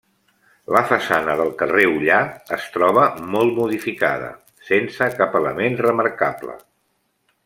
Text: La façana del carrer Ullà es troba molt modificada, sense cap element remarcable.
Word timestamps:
La 0.75 0.79
façana 0.91 1.33
del 1.41 1.51
carrer 1.59 1.83
Ullà 1.89 2.17
es 2.57 2.65
troba 2.77 3.03
molt 3.37 3.53
modificada, 3.59 4.31
sense 4.71 5.11
cap 5.21 5.41
element 5.41 5.77
remarcable. 5.89 6.57